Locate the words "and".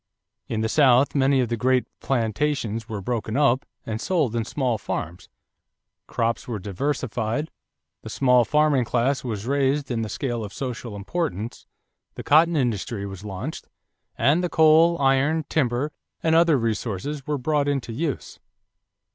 3.85-4.01, 14.17-14.43, 16.23-16.33